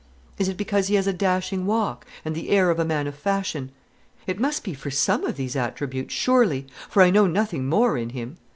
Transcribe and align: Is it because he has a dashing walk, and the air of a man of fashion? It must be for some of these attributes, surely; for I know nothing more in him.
Is 0.39 0.47
it 0.49 0.57
because 0.57 0.87
he 0.87 0.95
has 0.95 1.05
a 1.05 1.13
dashing 1.13 1.67
walk, 1.67 2.07
and 2.25 2.33
the 2.33 2.49
air 2.49 2.71
of 2.71 2.79
a 2.79 2.85
man 2.85 3.05
of 3.05 3.13
fashion? 3.13 3.71
It 4.25 4.39
must 4.39 4.63
be 4.63 4.73
for 4.73 4.89
some 4.89 5.23
of 5.25 5.35
these 5.37 5.55
attributes, 5.55 6.11
surely; 6.15 6.65
for 6.89 7.03
I 7.03 7.11
know 7.11 7.27
nothing 7.27 7.67
more 7.67 7.99
in 7.99 8.09
him. 8.09 8.37